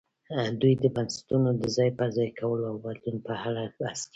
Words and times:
دوی 0.61 0.73
د 0.83 0.85
بنسټونو 0.95 1.49
د 1.61 1.63
ځای 1.75 1.89
پر 1.97 2.07
ځای 2.17 2.29
کولو 2.39 2.63
او 2.71 2.77
بدلون 2.85 3.17
په 3.25 3.33
اړه 3.47 3.61
بحث 3.79 3.99
کوي. 4.03 4.09